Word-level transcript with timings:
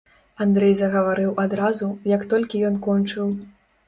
Андрэй 0.43 0.71
загаварыў 0.77 1.35
адразу, 1.43 1.89
як 2.13 2.25
толькі 2.31 2.63
ён 2.71 2.79
кончыў. 2.87 3.29